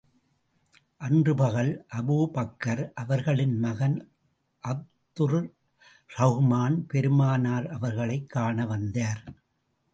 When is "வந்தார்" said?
8.65-9.23